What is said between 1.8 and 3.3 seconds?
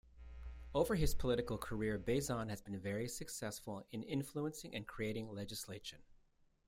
Bezan has been very